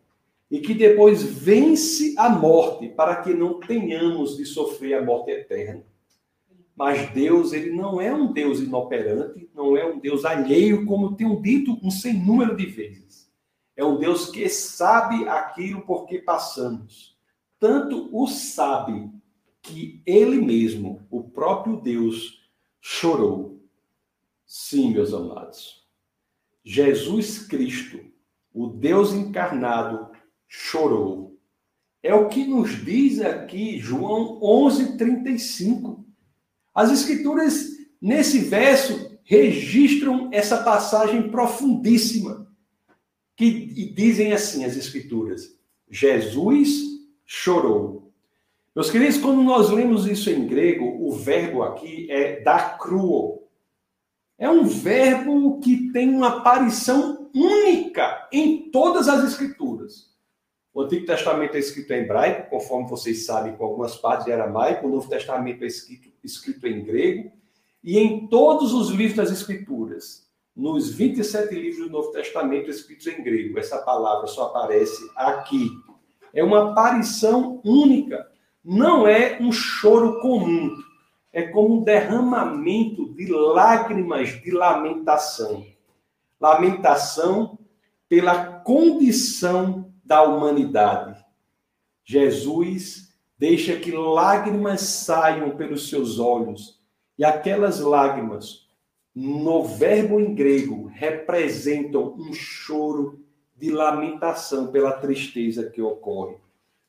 E 0.50 0.61
que 0.61 0.75
depois 0.75 1.23
vence 1.23 2.14
a 2.18 2.28
morte 2.28 2.88
para 2.88 3.16
que 3.16 3.32
não 3.32 3.61
tenhamos 3.61 4.37
de 4.37 4.44
sofrer 4.44 4.94
a 4.94 5.02
morte 5.02 5.30
eterna. 5.30 5.82
Mas 6.76 7.11
Deus, 7.11 7.52
ele 7.52 7.71
não 7.71 8.00
é 8.00 8.12
um 8.12 8.33
Deus 8.33 8.61
inoperante, 8.61 9.49
não 9.54 9.76
é 9.76 9.87
um 9.87 9.99
Deus 9.99 10.25
alheio, 10.25 10.85
como 10.85 11.16
tenho 11.16 11.40
dito 11.40 11.78
um 11.83 11.90
sem 11.90 12.12
número 12.12 12.54
de 12.54 12.66
vezes. 12.66 13.33
É 13.75 13.85
um 13.85 13.99
Deus 13.99 14.30
que 14.30 14.49
sabe 14.49 15.26
aquilo 15.26 15.80
por 15.83 16.06
que 16.06 16.18
passamos 16.18 17.16
tanto 17.59 18.09
o 18.12 18.26
sabe 18.26 19.11
que 19.62 20.00
ele 20.06 20.40
mesmo, 20.40 21.06
o 21.11 21.25
próprio 21.25 21.80
Deus, 21.80 22.49
chorou. 22.80 23.61
Sim, 24.47 24.92
meus 24.92 25.12
amados. 25.12 25.85
Jesus 26.62 27.47
Cristo, 27.47 27.99
o 28.52 28.68
Deus 28.68 29.12
encarnado, 29.12 30.11
chorou. 30.47 31.37
É 32.02 32.14
o 32.14 32.28
que 32.28 32.45
nos 32.45 32.85
diz 32.85 33.21
aqui 33.21 33.78
João 33.78 34.40
11:35. 34.40 36.04
As 36.76 36.90
escrituras 36.90 37.71
nesse 37.99 38.38
verso 38.38 39.18
registram 39.25 40.28
essa 40.30 40.62
passagem 40.62 41.30
profundíssima 41.30 42.47
que 43.35 43.90
dizem 43.95 44.35
assim 44.35 44.62
as 44.62 44.76
escrituras: 44.76 45.59
Jesus 45.90 46.83
chorou. 47.25 48.12
Meus 48.75 48.90
queridos, 48.90 49.16
quando 49.16 49.42
nós 49.42 49.71
lemos 49.71 50.06
isso 50.06 50.28
em 50.28 50.47
grego, 50.47 50.85
o 50.85 51.12
verbo 51.12 51.62
aqui 51.62 52.11
é 52.11 52.42
dacruo. 52.42 53.49
É 54.37 54.50
um 54.50 54.64
verbo 54.66 55.59
que 55.61 55.90
tem 55.92 56.11
uma 56.11 56.40
aparição 56.40 57.30
única 57.35 58.28
em 58.30 58.71
todas 58.71 59.09
as 59.09 59.25
escrituras. 59.25 60.14
O 60.75 60.83
Antigo 60.83 61.06
Testamento 61.06 61.56
é 61.56 61.59
escrito 61.59 61.90
em 61.95 62.02
hebraico, 62.02 62.50
conforme 62.50 62.87
vocês 62.87 63.25
sabem, 63.25 63.56
com 63.56 63.64
algumas 63.64 63.97
partes 63.97 64.26
de 64.26 64.33
aramaico. 64.33 64.87
O 64.87 64.90
Novo 64.90 65.09
Testamento 65.09 65.64
é 65.64 65.66
escrito, 65.66 66.12
escrito 66.26 66.66
em 66.66 66.85
grego. 66.85 67.33
E 67.83 67.99
em 67.99 68.26
todos 68.26 68.75
os 68.75 68.90
livros 68.90 69.16
das 69.16 69.30
Escrituras, 69.30 70.26
nos 70.54 70.90
27 70.92 71.54
livros 71.54 71.87
do 71.87 71.90
Novo 71.90 72.11
Testamento 72.11 72.68
escritos 72.68 73.06
em 73.06 73.23
grego, 73.23 73.59
essa 73.59 73.78
palavra 73.78 74.26
só 74.26 74.47
aparece 74.47 75.09
aqui 75.14 75.71
é 76.37 76.45
uma 76.45 76.71
aparição 76.71 77.62
única, 77.64 78.30
não 78.62 79.09
é 79.09 79.38
um 79.40 79.50
choro 79.50 80.21
comum. 80.21 80.71
É 81.33 81.42
como 81.42 81.76
um 81.76 81.83
derramamento 81.83 83.14
de 83.14 83.26
lágrimas 83.26 84.40
de 84.42 84.50
lamentação. 84.50 85.66
Lamentação 86.38 87.59
pela 88.06 88.61
condição 88.61 89.90
da 90.04 90.23
humanidade. 90.23 91.25
Jesus 92.04 93.05
deixa 93.38 93.76
que 93.76 93.92
lágrimas 93.92 94.80
saiam 94.80 95.56
pelos 95.56 95.88
seus 95.88 96.18
olhos, 96.18 96.80
e 97.18 97.24
aquelas 97.24 97.80
lágrimas, 97.80 98.66
no 99.14 99.64
verbo 99.64 100.20
em 100.20 100.34
grego, 100.34 100.90
representam 100.92 102.14
um 102.18 102.32
choro 102.32 103.24
de 103.56 103.70
lamentação 103.70 104.66
pela 104.66 104.92
tristeza 104.92 105.70
que 105.70 105.80
ocorre. 105.80 106.36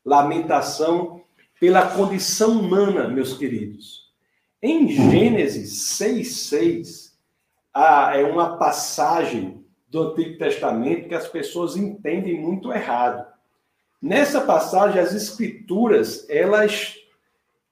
Lamentação 0.05 1.21
pela 1.59 1.89
condição 1.89 2.59
humana, 2.59 3.07
meus 3.07 3.37
queridos. 3.37 4.11
Em 4.61 4.87
Gênesis 4.89 5.97
6,6, 5.99 7.13
é 8.13 8.23
uma 8.23 8.57
passagem 8.57 9.65
do 9.87 10.09
Antigo 10.09 10.37
Testamento 10.37 11.07
que 11.07 11.15
as 11.15 11.27
pessoas 11.27 11.77
entendem 11.77 12.41
muito 12.41 12.73
errado. 12.73 13.25
Nessa 14.01 14.41
passagem, 14.41 14.99
as 14.99 15.13
escrituras, 15.13 16.27
elas 16.29 16.95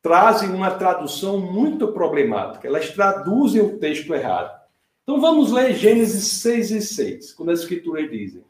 trazem 0.01 0.49
uma 0.49 0.71
tradução 0.71 1.39
muito 1.39 1.87
problemática. 1.89 2.67
Elas 2.67 2.89
traduzem 2.91 3.61
o 3.61 3.77
texto 3.77 4.13
errado. 4.13 4.59
Então 5.03 5.21
vamos 5.21 5.51
ler 5.51 5.75
Gênesis 5.75 6.41
6 6.41 6.71
e 6.71 6.81
6, 6.81 7.33
quando 7.33 7.51
as 7.51 7.59
escrituras 7.59 8.09
dizem: 8.09 8.43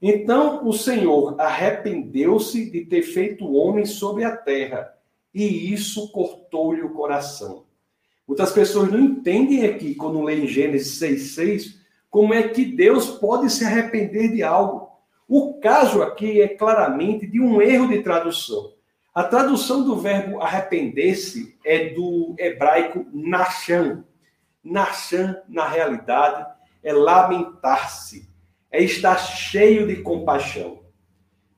então 0.00 0.66
o 0.66 0.72
Senhor 0.72 1.40
arrependeu-se 1.40 2.70
de 2.70 2.84
ter 2.84 3.02
feito 3.02 3.44
o 3.46 3.54
homem 3.54 3.86
sobre 3.86 4.24
a 4.24 4.36
terra, 4.36 4.92
e 5.34 5.72
isso 5.72 6.10
cortou-lhe 6.12 6.82
o 6.82 6.90
coração. 6.90 7.64
Muitas 8.26 8.52
pessoas 8.52 8.90
não 8.90 9.00
entendem 9.00 9.64
aqui, 9.64 9.94
quando 9.94 10.22
leem 10.22 10.46
Gênesis 10.46 11.00
6,6, 11.00 11.76
como 12.10 12.34
é 12.34 12.48
que 12.48 12.64
Deus 12.64 13.08
pode 13.08 13.50
se 13.50 13.64
arrepender 13.64 14.32
de 14.32 14.42
algo. 14.42 14.85
O 15.28 15.54
caso 15.60 16.02
aqui 16.02 16.40
é 16.40 16.48
claramente 16.48 17.26
de 17.26 17.40
um 17.40 17.60
erro 17.60 17.88
de 17.88 18.02
tradução. 18.02 18.74
A 19.14 19.24
tradução 19.24 19.84
do 19.84 19.96
verbo 19.96 20.40
arrepender-se 20.40 21.58
é 21.64 21.90
do 21.90 22.34
hebraico 22.38 23.06
nachan. 23.12 24.04
Nachan, 24.62 25.40
na 25.48 25.66
realidade, 25.66 26.46
é 26.82 26.92
lamentar-se 26.92 28.28
é 28.76 28.82
estar 28.82 29.16
cheio 29.16 29.86
de 29.86 30.02
compaixão. 30.02 30.80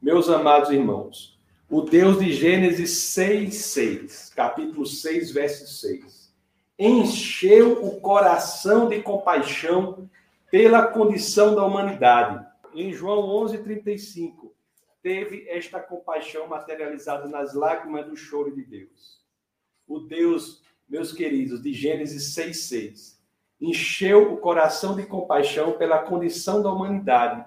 Meus 0.00 0.28
amados 0.28 0.70
irmãos, 0.70 1.37
o 1.68 1.82
Deus 1.82 2.20
de 2.20 2.32
Gênesis 2.32 2.90
6, 2.90 3.54
6, 3.56 4.32
capítulo 4.37 4.87
6, 4.87 5.32
verso 5.32 5.66
6, 5.66 6.32
encheu 6.78 7.84
o 7.84 8.00
coração 8.00 8.88
de 8.88 9.02
compaixão 9.02 10.08
pela 10.48 10.87
condição 10.87 11.56
da 11.56 11.64
humanidade. 11.64 12.46
Em 12.75 12.92
João 12.92 13.20
11, 13.42 13.58
35, 13.58 14.54
teve 15.02 15.48
esta 15.48 15.80
compaixão 15.80 16.46
materializada 16.46 17.28
nas 17.28 17.54
lágrimas 17.54 18.06
do 18.06 18.16
choro 18.16 18.54
de 18.54 18.62
Deus. 18.62 19.18
O 19.87 20.00
Deus, 20.00 20.62
meus 20.88 21.12
queridos, 21.12 21.62
de 21.62 21.72
Gênesis 21.72 22.34
6,6, 22.34 23.18
encheu 23.60 24.32
o 24.32 24.37
coração 24.37 24.94
de 24.94 25.04
compaixão 25.04 25.72
pela 25.72 25.98
condição 25.98 26.62
da 26.62 26.70
humanidade. 26.70 27.44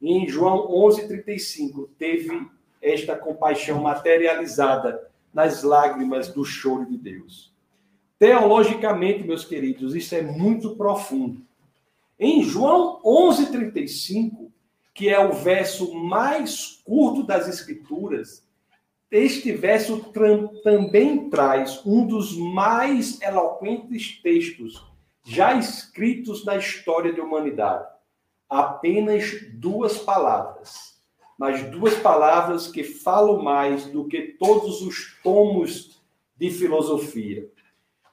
E 0.00 0.12
em 0.12 0.28
João 0.28 0.68
11,35, 0.68 1.88
teve 1.98 2.48
esta 2.80 3.16
compaixão 3.16 3.80
materializada 3.80 5.10
nas 5.32 5.62
lágrimas 5.62 6.28
do 6.28 6.44
choro 6.44 6.86
de 6.86 6.96
Deus. 6.96 7.52
Teologicamente, 8.18 9.24
meus 9.24 9.44
queridos, 9.44 9.94
isso 9.94 10.14
é 10.14 10.22
muito 10.22 10.76
profundo. 10.76 11.42
Em 12.18 12.42
João 12.42 13.00
11,35, 13.02 14.51
que 14.94 15.08
é 15.08 15.18
o 15.18 15.32
verso 15.32 15.94
mais 15.94 16.82
curto 16.84 17.22
das 17.22 17.48
Escrituras, 17.48 18.46
este 19.10 19.52
verso 19.52 20.10
também 20.64 21.28
traz 21.28 21.84
um 21.84 22.06
dos 22.06 22.36
mais 22.36 23.20
eloquentes 23.20 24.20
textos 24.22 24.82
já 25.24 25.54
escritos 25.54 26.44
na 26.44 26.56
história 26.56 27.12
da 27.12 27.22
humanidade. 27.22 27.86
Apenas 28.48 29.30
duas 29.52 29.98
palavras, 29.98 30.98
mas 31.38 31.62
duas 31.70 31.94
palavras 31.96 32.66
que 32.66 32.82
falam 32.82 33.42
mais 33.42 33.86
do 33.86 34.06
que 34.06 34.36
todos 34.38 34.82
os 34.82 35.18
tomos 35.22 36.02
de 36.36 36.50
filosofia. 36.50 37.50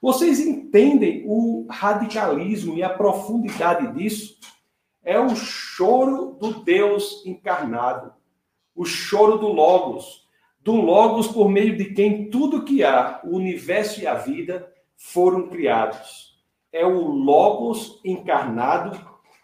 Vocês 0.02 0.40
entendem 0.40 1.24
o 1.26 1.66
radicalismo 1.70 2.76
e 2.76 2.84
a 2.84 2.90
profundidade 2.90 3.94
disso? 3.94 4.38
É 5.04 5.20
o 5.20 5.36
choro 5.36 6.38
do 6.40 6.64
Deus 6.64 7.24
encarnado, 7.26 8.14
o 8.76 8.86
choro 8.86 9.38
do 9.38 9.48
Logos, 9.48 10.28
do 10.62 10.74
Logos 10.74 11.28
por 11.28 11.50
meio 11.50 11.76
de 11.78 11.94
quem 11.94 12.30
tudo 12.30 12.64
que 12.64 12.84
há, 12.84 13.22
o 13.24 13.36
universo 13.36 14.02
e 14.02 14.08
a 14.08 14.16
vida, 14.16 14.72
foram 14.96 15.48
criados. 15.48 16.38
É 16.72 16.86
o 16.86 17.08
Logos 17.08 18.00
encarnado 18.04 19.00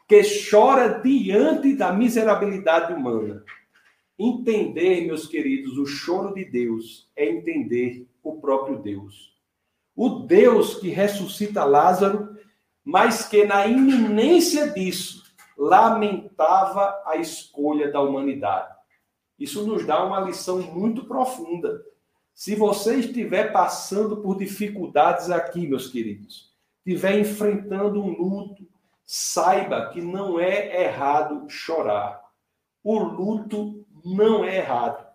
que 0.07 0.21
chora 0.49 0.99
diante 1.01 1.75
da 1.75 1.91
miserabilidade 1.91 2.93
humana. 2.93 3.43
Entender, 4.19 5.05
meus 5.07 5.27
queridos, 5.27 5.77
o 5.77 5.85
choro 5.85 6.33
de 6.33 6.45
Deus 6.45 7.09
é 7.15 7.27
entender 7.27 8.07
o 8.21 8.39
próprio 8.39 8.77
Deus. 8.77 9.33
O 9.95 10.09
Deus 10.09 10.75
que 10.75 10.89
ressuscita 10.89 11.63
Lázaro, 11.63 12.37
mas 12.83 13.27
que 13.27 13.45
na 13.45 13.65
iminência 13.65 14.69
disso 14.71 15.24
lamentava 15.57 17.01
a 17.05 17.15
escolha 17.17 17.91
da 17.91 18.01
humanidade. 18.01 18.73
Isso 19.37 19.65
nos 19.65 19.85
dá 19.85 20.03
uma 20.03 20.19
lição 20.19 20.61
muito 20.61 21.05
profunda. 21.05 21.83
Se 22.33 22.55
você 22.55 22.97
estiver 22.97 23.51
passando 23.51 24.17
por 24.17 24.37
dificuldades 24.37 25.29
aqui, 25.29 25.67
meus 25.67 25.87
queridos, 25.87 26.53
estiver 26.85 27.19
enfrentando 27.19 28.01
um 28.01 28.09
luto, 28.09 28.67
saiba 29.05 29.89
que 29.89 30.01
não 30.01 30.39
é 30.39 30.83
errado 30.83 31.49
chorar. 31.49 32.21
O 32.83 32.97
luto 32.97 33.85
não 34.03 34.43
é 34.43 34.57
errado. 34.57 35.05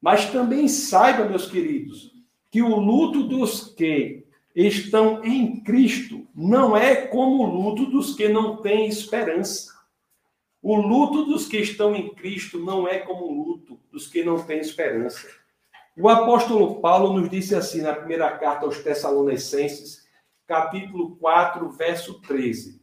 Mas 0.00 0.30
também 0.30 0.68
saiba, 0.68 1.24
meus 1.24 1.46
queridos, 1.46 2.12
que 2.50 2.62
o 2.62 2.76
luto 2.76 3.24
dos 3.24 3.64
que 3.74 4.27
estão 4.66 5.24
em 5.24 5.60
Cristo 5.60 6.26
não 6.34 6.76
é 6.76 6.96
como 6.96 7.44
o 7.44 7.46
luto 7.46 7.86
dos 7.86 8.14
que 8.14 8.28
não 8.28 8.56
têm 8.56 8.88
esperança. 8.88 9.72
O 10.60 10.74
luto 10.74 11.26
dos 11.26 11.46
que 11.46 11.58
estão 11.58 11.94
em 11.94 12.12
Cristo 12.14 12.58
não 12.58 12.88
é 12.88 12.98
como 12.98 13.26
o 13.26 13.32
luto 13.32 13.78
dos 13.92 14.08
que 14.08 14.24
não 14.24 14.42
têm 14.42 14.58
esperança. 14.58 15.28
O 15.96 16.08
apóstolo 16.08 16.80
Paulo 16.80 17.18
nos 17.18 17.30
disse 17.30 17.54
assim 17.54 17.82
na 17.82 17.94
primeira 17.94 18.36
carta 18.36 18.66
aos 18.66 18.78
Tessalonicenses, 18.82 20.04
capítulo 20.46 21.16
4, 21.16 21.70
verso 21.70 22.20
13: 22.22 22.80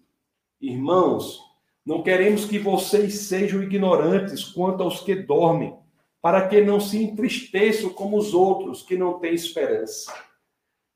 Irmãos, 0.62 1.42
não 1.86 2.02
queremos 2.02 2.46
que 2.46 2.58
vocês 2.58 3.16
sejam 3.16 3.62
ignorantes 3.62 4.46
quanto 4.46 4.82
aos 4.82 5.02
que 5.02 5.14
dormem, 5.14 5.78
para 6.22 6.48
que 6.48 6.62
não 6.62 6.80
se 6.80 7.04
entristeçam 7.04 7.90
como 7.90 8.18
os 8.18 8.34
outros 8.34 8.82
que 8.82 8.98
não 8.98 9.20
têm 9.20 9.34
esperança. 9.34 10.14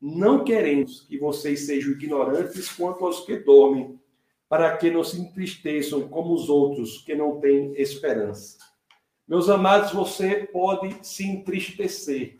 Não 0.00 0.44
queremos 0.44 1.02
que 1.02 1.18
vocês 1.18 1.66
sejam 1.66 1.92
ignorantes 1.92 2.70
quanto 2.72 3.04
aos 3.04 3.20
que 3.26 3.36
dormem, 3.36 3.98
para 4.48 4.76
que 4.76 4.90
não 4.90 5.04
se 5.04 5.20
entristeçam 5.20 6.08
como 6.08 6.34
os 6.34 6.48
outros 6.48 7.02
que 7.02 7.14
não 7.14 7.38
têm 7.38 7.74
esperança. 7.76 8.56
Meus 9.28 9.48
amados, 9.48 9.92
você 9.92 10.48
pode 10.50 11.06
se 11.06 11.24
entristecer. 11.24 12.36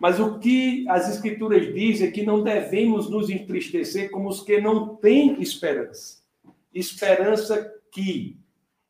Mas 0.00 0.18
o 0.18 0.40
que 0.40 0.84
as 0.88 1.08
Escrituras 1.08 1.72
dizem 1.72 2.08
é 2.08 2.10
que 2.10 2.26
não 2.26 2.42
devemos 2.42 3.08
nos 3.08 3.30
entristecer 3.30 4.10
como 4.10 4.28
os 4.28 4.42
que 4.42 4.60
não 4.60 4.96
têm 4.96 5.40
esperança. 5.40 6.20
Esperança 6.74 7.72
que, 7.92 8.36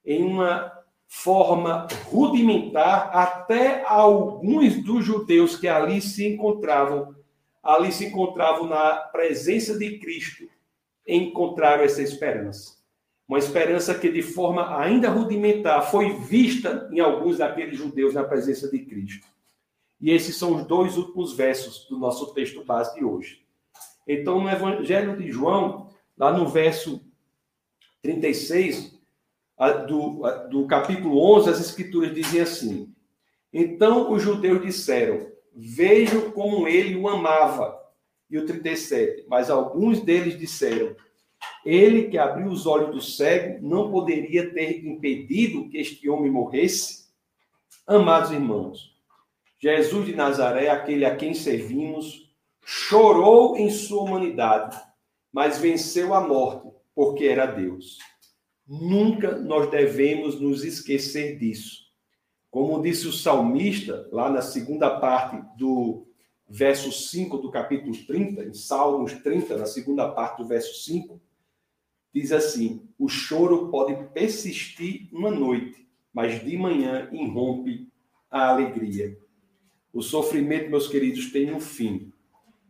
em 0.05 0.25
uma 0.25 0.73
forma 1.07 1.87
rudimentar, 2.07 3.11
até 3.15 3.85
alguns 3.85 4.83
dos 4.83 5.05
judeus 5.05 5.55
que 5.55 5.69
ali 5.69 6.01
se 6.01 6.27
encontravam 6.27 7.15
ali 7.63 7.93
se 7.93 8.07
encontravam 8.07 8.67
na 8.67 8.97
presença 8.97 9.79
de 9.79 9.99
Cristo, 9.99 10.49
encontraram 11.07 11.85
essa 11.85 12.03
esperança. 12.03 12.77
Uma 13.29 13.39
esperança 13.39 13.95
que, 13.95 14.11
de 14.11 14.21
forma 14.21 14.79
ainda 14.79 15.09
rudimentar, 15.09 15.91
foi 15.91 16.13
vista 16.13 16.89
em 16.93 17.01
alguns 17.01 17.39
daqueles 17.39 17.79
judeus 17.79 18.15
na 18.15 18.25
presença 18.25 18.69
de 18.69 18.81
Cristo. 18.81 19.27
E 20.01 20.11
esses 20.11 20.37
são 20.37 20.57
os 20.57 20.67
dois 20.67 20.97
últimos 20.97 21.33
versos 21.33 21.87
do 21.89 21.99
nosso 21.99 22.35
texto 22.35 22.65
base 22.65 22.95
de 22.95 23.05
hoje. 23.05 23.43
Então, 24.07 24.41
no 24.41 24.51
Evangelho 24.51 25.17
de 25.17 25.31
João, 25.31 25.89
lá 26.19 26.37
no 26.37 26.49
verso 26.49 27.01
36 28.03 29.01
do, 29.87 30.23
do 30.51 30.67
capítulo 30.67 31.19
11, 31.37 31.51
as 31.51 31.61
Escrituras 31.61 32.13
dizem 32.13 32.41
assim: 32.41 32.95
Então 33.53 34.13
os 34.13 34.21
judeus 34.21 34.61
disseram: 34.61 35.32
Vejam 35.55 36.31
como 36.31 36.67
ele 36.67 36.97
o 36.97 37.09
amava. 37.09 37.81
E 38.31 38.39
o 38.39 38.47
37. 38.47 39.27
Mas 39.29 39.51
alguns 39.51 40.01
deles 40.01 40.39
disseram: 40.39 40.97
Ele 41.65 42.09
que 42.09 42.17
abriu 42.17 42.49
os 42.49 42.67
olhos 42.67 42.91
do 42.91 43.01
cego 43.01 43.67
não 43.67 43.91
poderia 43.91 44.53
ter 44.53 44.85
impedido 44.87 45.69
que 45.69 45.79
este 45.79 46.09
homem 46.09 46.31
morresse? 46.31 47.03
Amados 47.87 48.31
irmãos, 48.31 48.97
Jesus 49.61 50.07
de 50.07 50.15
Nazaré, 50.15 50.71
aquele 50.71 51.05
a 51.05 51.15
quem 51.15 51.35
servimos, 51.35 52.33
chorou 52.65 53.57
em 53.57 53.71
sua 53.71 54.03
humanidade, 54.03 54.81
mas 55.33 55.59
venceu 55.59 56.15
a 56.15 56.21
morte, 56.21 56.69
porque 56.95 57.25
era 57.25 57.45
Deus. 57.47 57.99
Nunca 58.67 59.37
nós 59.37 59.71
devemos 59.71 60.41
nos 60.41 60.65
esquecer 60.65 61.39
disso. 61.39 61.82
Como 62.53 62.83
disse 62.83 63.09
o 63.09 63.13
salmista, 63.13 64.07
lá 64.13 64.29
na 64.29 64.43
segunda 64.43 65.01
parte 65.01 65.43
do 65.57 66.07
verso 66.47 66.93
5 66.93 67.39
do 67.39 67.51
capítulo 67.51 67.97
30, 68.07 68.45
em 68.45 68.53
Salmos 68.53 69.15
30, 69.15 69.57
na 69.57 69.65
segunda 69.65 70.07
parte 70.11 70.43
do 70.43 70.47
verso 70.47 70.85
5, 70.85 71.19
diz 72.13 72.31
assim: 72.31 72.87
O 72.99 73.09
choro 73.09 73.71
pode 73.71 73.95
persistir 74.11 75.09
uma 75.11 75.31
noite, 75.31 75.89
mas 76.13 76.45
de 76.45 76.55
manhã 76.59 77.09
irrompe 77.11 77.89
a 78.31 78.49
alegria. 78.51 79.17
O 79.91 80.03
sofrimento, 80.03 80.69
meus 80.69 80.87
queridos, 80.87 81.33
tem 81.33 81.55
um 81.55 81.61
fim. 81.61 82.13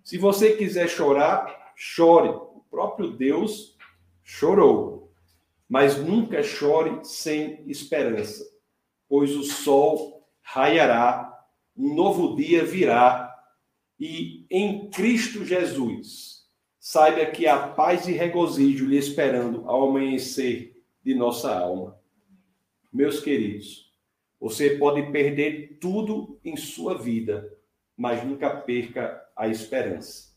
Se 0.04 0.16
você 0.16 0.52
quiser 0.52 0.88
chorar, 0.88 1.72
chore. 1.74 2.28
O 2.28 2.62
próprio 2.70 3.10
Deus 3.10 3.76
chorou. 4.22 5.12
Mas 5.68 5.96
nunca 5.96 6.40
chore 6.40 7.04
sem 7.04 7.68
esperança 7.68 8.51
pois 9.12 9.36
o 9.36 9.42
sol 9.42 10.26
raiará, 10.40 11.38
um 11.76 11.94
novo 11.94 12.34
dia 12.34 12.64
virá, 12.64 13.30
e 14.00 14.46
em 14.50 14.88
Cristo 14.88 15.44
Jesus, 15.44 16.46
saiba 16.80 17.26
que 17.26 17.46
há 17.46 17.68
paz 17.68 18.08
e 18.08 18.12
regozijo 18.12 18.86
lhe 18.86 18.96
esperando 18.96 19.68
ao 19.68 19.86
amanhecer 19.86 20.82
de 21.04 21.14
nossa 21.14 21.54
alma. 21.54 22.00
Meus 22.90 23.20
queridos, 23.20 23.92
você 24.40 24.78
pode 24.78 25.02
perder 25.12 25.76
tudo 25.78 26.40
em 26.42 26.56
sua 26.56 26.96
vida, 26.96 27.54
mas 27.94 28.24
nunca 28.24 28.48
perca 28.48 29.22
a 29.36 29.46
esperança. 29.46 30.34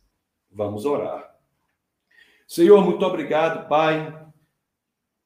Vamos 0.51 0.83
orar. 0.83 1.33
Senhor, 2.45 2.83
muito 2.83 3.05
obrigado, 3.05 3.69
Pai, 3.69 4.24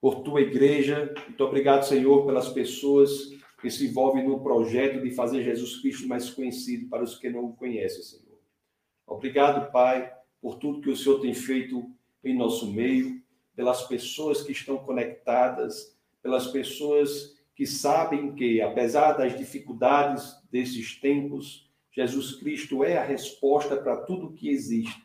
por 0.01 0.21
tua 0.21 0.41
igreja. 0.41 1.13
Muito 1.27 1.43
obrigado, 1.43 1.83
Senhor, 1.83 2.25
pelas 2.25 2.49
pessoas 2.49 3.31
que 3.61 3.69
se 3.69 3.87
envolvem 3.87 4.27
no 4.27 4.41
projeto 4.41 5.01
de 5.01 5.11
fazer 5.11 5.43
Jesus 5.43 5.77
Cristo 5.81 6.07
mais 6.07 6.29
conhecido 6.29 6.87
para 6.87 7.03
os 7.03 7.17
que 7.17 7.29
não 7.29 7.45
o 7.45 7.55
conhecem, 7.55 8.01
Senhor. 8.01 8.39
Obrigado, 9.05 9.71
Pai, 9.71 10.11
por 10.41 10.55
tudo 10.55 10.81
que 10.81 10.89
o 10.89 10.95
Senhor 10.95 11.19
tem 11.19 11.33
feito 11.33 11.89
em 12.23 12.35
nosso 12.35 12.71
meio, 12.71 13.21
pelas 13.55 13.81
pessoas 13.83 14.41
que 14.41 14.51
estão 14.51 14.77
conectadas, 14.77 15.97
pelas 16.21 16.47
pessoas 16.47 17.37
que 17.55 17.65
sabem 17.65 18.33
que, 18.33 18.61
apesar 18.61 19.13
das 19.13 19.37
dificuldades 19.37 20.37
desses 20.49 20.95
tempos, 20.95 21.69
Jesus 21.91 22.35
Cristo 22.35 22.83
é 22.85 22.97
a 22.97 23.03
resposta 23.03 23.75
para 23.75 23.97
tudo 23.97 24.31
que 24.31 24.49
existe. 24.49 25.03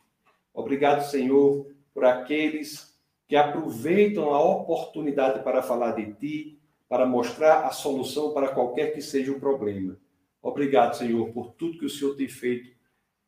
Obrigado, 0.53 1.03
Senhor, 1.11 1.67
por 1.93 2.05
aqueles 2.05 2.94
que 3.27 3.37
aproveitam 3.37 4.33
a 4.35 4.43
oportunidade 4.43 5.43
para 5.43 5.63
falar 5.63 5.93
de 5.93 6.13
Ti, 6.15 6.59
para 6.89 7.07
mostrar 7.07 7.65
a 7.67 7.71
solução 7.71 8.33
para 8.33 8.49
qualquer 8.49 8.93
que 8.93 9.01
seja 9.01 9.33
o 9.33 9.41
problema. 9.41 9.97
Obrigado, 10.43 10.97
Senhor, 10.97 11.31
por 11.33 11.53
tudo 11.53 11.79
que 11.79 11.87
o 11.87 11.91
Senhor 11.91 12.15
tem 12.15 12.29
feito 12.29 12.71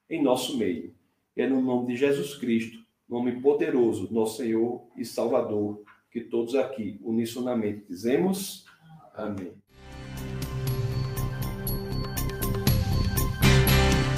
em 0.09 0.23
nosso 0.23 0.59
meio. 0.59 0.95
É 1.35 1.47
no 1.47 1.61
nome 1.61 1.89
de 1.89 1.97
Jesus 1.97 2.35
Cristo, 2.35 2.79
nome 3.09 3.41
poderoso, 3.41 4.09
nosso 4.13 4.39
Senhor 4.39 4.87
e 4.97 5.05
Salvador, 5.05 5.83
que 6.11 6.21
todos 6.21 6.55
aqui 6.55 6.99
unisonamente 7.03 7.85
dizemos 7.89 8.65
amém. 9.15 9.53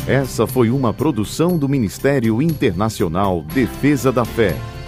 Essa 0.09 0.47
foi 0.47 0.71
uma 0.71 0.95
produção 0.95 1.59
do 1.59 1.69
Ministério 1.69 2.41
Internacional 2.41 3.43
Defesa 3.43 4.11
da 4.11 4.25
Fé, 4.25 4.55